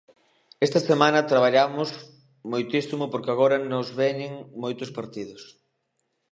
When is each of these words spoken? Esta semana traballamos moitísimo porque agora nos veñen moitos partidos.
Esta 0.65 0.79
semana 0.89 1.27
traballamos 1.31 1.89
moitísimo 2.51 3.03
porque 3.11 3.31
agora 3.33 3.57
nos 3.71 3.87
veñen 4.01 4.33
moitos 4.63 4.89
partidos. 4.97 5.41